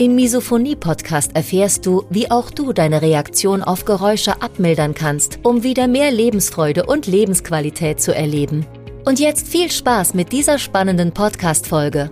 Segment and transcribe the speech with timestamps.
[0.00, 5.88] Im Misophonie-Podcast erfährst du, wie auch du deine Reaktion auf Geräusche abmildern kannst, um wieder
[5.88, 8.64] mehr Lebensfreude und Lebensqualität zu erleben.
[9.04, 12.10] Und jetzt viel Spaß mit dieser spannenden Podcast-Folge.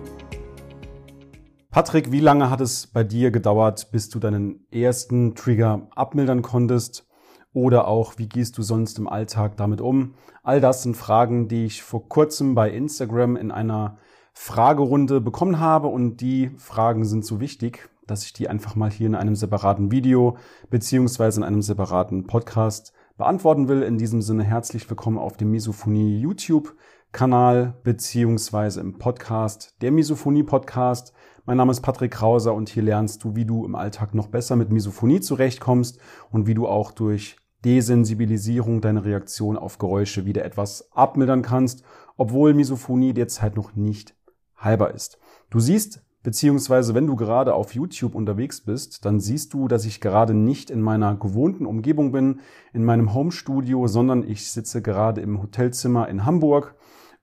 [1.71, 7.07] Patrick, wie lange hat es bei dir gedauert, bis du deinen ersten Trigger abmildern konntest?
[7.53, 10.13] Oder auch, wie gehst du sonst im Alltag damit um?
[10.43, 13.97] All das sind Fragen, die ich vor kurzem bei Instagram in einer
[14.41, 19.05] Fragerunde bekommen habe und die Fragen sind so wichtig, dass ich die einfach mal hier
[19.05, 20.37] in einem separaten Video
[20.69, 23.83] beziehungsweise in einem separaten Podcast beantworten will.
[23.83, 26.73] In diesem Sinne herzlich willkommen auf dem Misophonie YouTube
[27.11, 31.11] Kanal beziehungsweise im Podcast, der Misophonie Podcast.
[31.45, 34.55] Mein Name ist Patrick Krauser und hier lernst du, wie du im Alltag noch besser
[34.55, 35.99] mit Misophonie zurechtkommst
[36.31, 41.83] und wie du auch durch Desensibilisierung deine Reaktion auf Geräusche wieder etwas abmildern kannst,
[42.15, 44.15] obwohl Misophonie derzeit noch nicht
[44.59, 45.17] halber ist.
[45.49, 50.01] Du siehst, beziehungsweise wenn du gerade auf YouTube unterwegs bist, dann siehst du, dass ich
[50.01, 52.41] gerade nicht in meiner gewohnten Umgebung bin,
[52.73, 56.75] in meinem Homestudio, sondern ich sitze gerade im Hotelzimmer in Hamburg.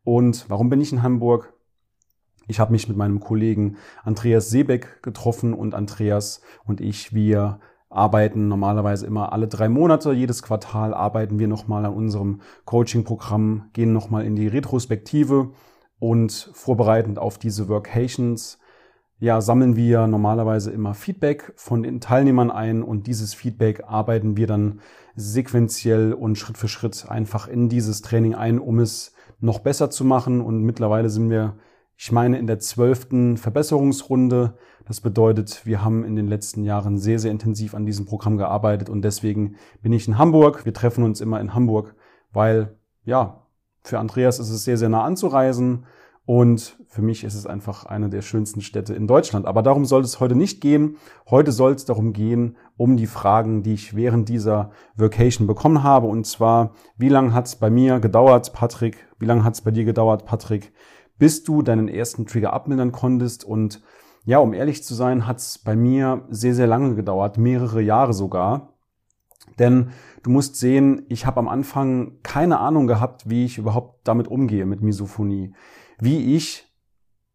[0.02, 1.52] Und warum bin ich in Hamburg?
[2.48, 8.48] Ich habe mich mit meinem Kollegen Andreas Seebeck getroffen und Andreas und ich, wir arbeiten
[8.48, 10.12] normalerweise immer alle drei Monate.
[10.12, 15.52] Jedes Quartal arbeiten wir nochmal an unserem Coaching-Programm, gehen nochmal in die Retrospektive
[15.98, 18.58] und vorbereitend auf diese Workations
[19.18, 24.46] ja, sammeln wir normalerweise immer Feedback von den Teilnehmern ein und dieses Feedback arbeiten wir
[24.46, 24.80] dann
[25.14, 30.04] sequenziell und Schritt für Schritt einfach in dieses Training ein, um es noch besser zu
[30.04, 30.42] machen.
[30.42, 31.56] Und mittlerweile sind wir,
[31.96, 34.58] ich meine, in der zwölften Verbesserungsrunde.
[34.86, 38.90] Das bedeutet, wir haben in den letzten Jahren sehr, sehr intensiv an diesem Programm gearbeitet
[38.90, 40.66] und deswegen bin ich in Hamburg.
[40.66, 41.94] Wir treffen uns immer in Hamburg,
[42.32, 43.45] weil, ja,
[43.86, 45.86] für Andreas ist es sehr, sehr nah anzureisen.
[46.24, 49.46] Und für mich ist es einfach eine der schönsten Städte in Deutschland.
[49.46, 50.96] Aber darum soll es heute nicht gehen.
[51.30, 56.08] Heute soll es darum gehen, um die Fragen, die ich während dieser Vacation bekommen habe.
[56.08, 59.06] Und zwar, wie lange hat es bei mir gedauert, Patrick?
[59.20, 60.72] Wie lange hat es bei dir gedauert, Patrick,
[61.16, 63.44] bis du deinen ersten Trigger abmildern konntest?
[63.44, 63.80] Und
[64.24, 68.14] ja, um ehrlich zu sein, hat es bei mir sehr, sehr lange gedauert, mehrere Jahre
[68.14, 68.75] sogar.
[69.58, 69.90] Denn
[70.22, 74.66] du musst sehen, ich habe am Anfang keine Ahnung gehabt, wie ich überhaupt damit umgehe
[74.66, 75.54] mit Misophonie.
[75.98, 76.66] Wie ich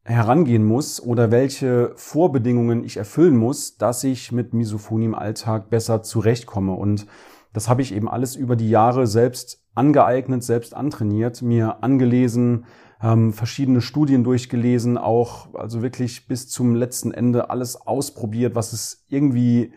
[0.04, 6.02] herangehen muss oder welche Vorbedingungen ich erfüllen muss, dass ich mit Misophonie im Alltag besser
[6.02, 6.74] zurechtkomme.
[6.74, 7.06] Und
[7.54, 12.66] das habe ich eben alles über die Jahre selbst angeeignet, selbst antrainiert, mir angelesen,
[13.02, 19.06] ähm, verschiedene Studien durchgelesen, auch also wirklich bis zum letzten Ende alles ausprobiert, was es
[19.08, 19.74] irgendwie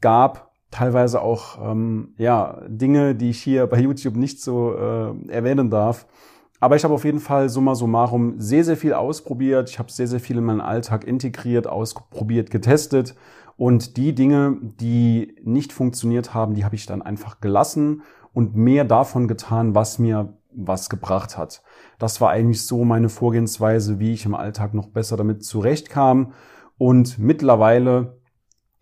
[0.00, 5.70] gab, teilweise auch ähm, ja Dinge, die ich hier bei YouTube nicht so äh, erwähnen
[5.70, 6.06] darf.
[6.60, 9.70] Aber ich habe auf jeden Fall summa summarum sehr, sehr viel ausprobiert.
[9.70, 13.14] Ich habe sehr, sehr viel in meinen Alltag integriert, ausprobiert, getestet.
[13.56, 18.02] Und die Dinge, die nicht funktioniert haben, die habe ich dann einfach gelassen
[18.32, 21.62] und mehr davon getan, was mir was gebracht hat.
[21.98, 26.32] Das war eigentlich so meine Vorgehensweise, wie ich im Alltag noch besser damit zurechtkam.
[26.76, 28.17] Und mittlerweile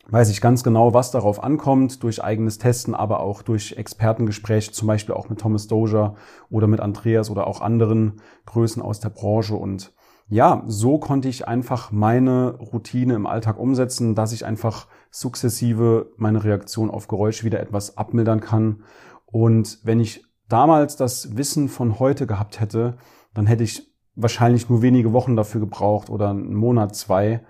[0.08, 4.86] weiß ich ganz genau, was darauf ankommt, durch eigenes Testen, aber auch durch Expertengespräche, zum
[4.86, 6.14] Beispiel auch mit Thomas Dozier
[6.48, 9.56] oder mit Andreas oder auch anderen Größen aus der Branche.
[9.56, 9.92] Und
[10.28, 16.44] ja, so konnte ich einfach meine Routine im Alltag umsetzen, dass ich einfach sukzessive meine
[16.44, 18.82] Reaktion auf Geräusche wieder etwas abmildern kann.
[19.26, 22.96] Und wenn ich damals das Wissen von heute gehabt hätte,
[23.34, 27.44] dann hätte ich wahrscheinlich nur wenige Wochen dafür gebraucht oder einen Monat, zwei,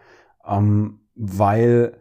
[0.47, 1.99] ähm, weil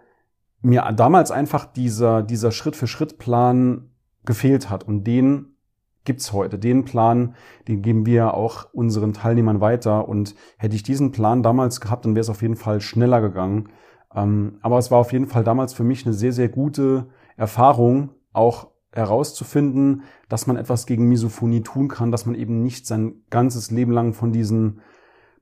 [0.65, 3.89] mir damals einfach dieser, dieser Schritt-für-Schritt-Plan
[4.25, 4.83] gefehlt hat.
[4.83, 5.55] Und den
[6.03, 6.57] gibt's heute.
[6.59, 7.35] Den Plan,
[7.67, 10.07] den geben wir auch unseren Teilnehmern weiter.
[10.07, 13.69] Und hätte ich diesen Plan damals gehabt, dann wäre es auf jeden Fall schneller gegangen.
[14.13, 17.07] Ähm, aber es war auf jeden Fall damals für mich eine sehr, sehr gute
[17.37, 23.15] Erfahrung, auch herauszufinden, dass man etwas gegen Misophonie tun kann, dass man eben nicht sein
[23.29, 24.79] ganzes Leben lang von diesen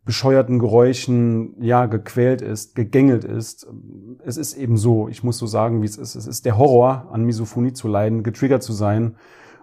[0.06, 3.68] bescheuerten Geräuschen ja gequält ist, gegängelt ist.
[4.26, 6.16] Es ist eben so, ich muss so sagen, wie es ist.
[6.16, 9.16] Es ist der Horror, an Misophonie zu leiden, getriggert zu sein.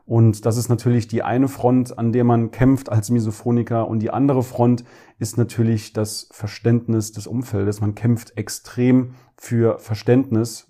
[0.07, 3.87] Und das ist natürlich die eine Front, an der man kämpft als Misophoniker.
[3.87, 4.85] Und die andere Front
[5.19, 7.81] ist natürlich das Verständnis des Umfeldes.
[7.81, 10.67] Man kämpft extrem für Verständnis.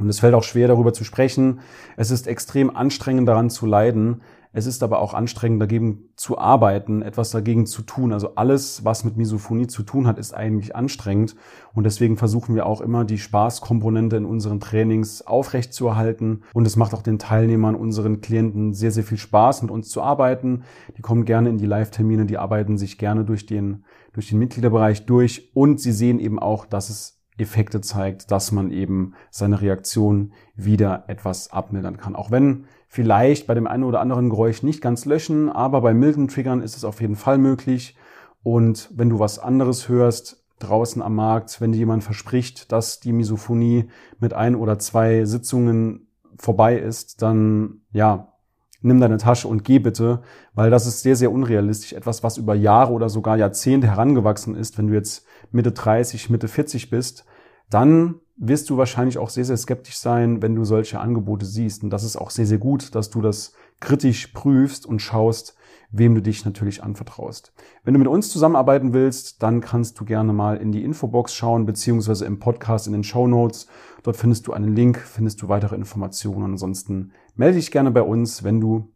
[0.00, 1.60] Und es fällt auch schwer, darüber zu sprechen.
[1.96, 4.22] Es ist extrem anstrengend, daran zu leiden.
[4.58, 8.12] Es ist aber auch anstrengend, dagegen zu arbeiten, etwas dagegen zu tun.
[8.12, 11.36] Also alles, was mit Misophonie zu tun hat, ist eigentlich anstrengend.
[11.74, 16.42] Und deswegen versuchen wir auch immer, die Spaßkomponente in unseren Trainings aufrechtzuerhalten.
[16.54, 20.02] Und es macht auch den Teilnehmern, unseren Klienten sehr, sehr viel Spaß, mit uns zu
[20.02, 20.64] arbeiten.
[20.96, 25.06] Die kommen gerne in die Live-Termine, die arbeiten sich gerne durch den, durch den Mitgliederbereich
[25.06, 25.52] durch.
[25.54, 31.04] Und sie sehen eben auch, dass es Effekte zeigt, dass man eben seine Reaktion wieder
[31.06, 32.16] etwas abmildern kann.
[32.16, 36.26] Auch wenn vielleicht bei dem einen oder anderen Geräusch nicht ganz löschen, aber bei milden
[36.28, 37.96] Triggern ist es auf jeden Fall möglich.
[38.42, 43.12] Und wenn du was anderes hörst draußen am Markt, wenn dir jemand verspricht, dass die
[43.12, 48.32] Misophonie mit ein oder zwei Sitzungen vorbei ist, dann ja,
[48.80, 50.22] nimm deine Tasche und geh bitte,
[50.54, 51.92] weil das ist sehr, sehr unrealistisch.
[51.92, 56.48] Etwas, was über Jahre oder sogar Jahrzehnte herangewachsen ist, wenn du jetzt Mitte 30, Mitte
[56.48, 57.24] 40 bist,
[57.70, 61.82] dann wirst du wahrscheinlich auch sehr, sehr skeptisch sein, wenn du solche Angebote siehst.
[61.82, 65.56] Und das ist auch sehr, sehr gut, dass du das kritisch prüfst und schaust,
[65.90, 67.52] wem du dich natürlich anvertraust.
[67.82, 71.66] Wenn du mit uns zusammenarbeiten willst, dann kannst du gerne mal in die Infobox schauen,
[71.66, 73.66] beziehungsweise im Podcast in den Show Notes.
[74.02, 76.52] Dort findest du einen Link, findest du weitere Informationen.
[76.52, 78.92] Ansonsten melde dich gerne bei uns, wenn du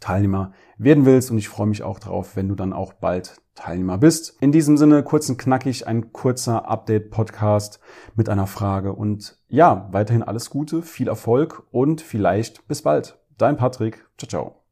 [0.00, 1.30] Teilnehmer werden willst.
[1.30, 4.36] Und ich freue mich auch darauf, wenn du dann auch bald Teilnehmer bist.
[4.40, 7.80] In diesem Sinne, kurz und knackig, ein kurzer Update-Podcast
[8.14, 8.92] mit einer Frage.
[8.92, 13.18] Und ja, weiterhin alles Gute, viel Erfolg und vielleicht bis bald.
[13.36, 14.06] Dein Patrick.
[14.16, 14.65] Ciao, ciao.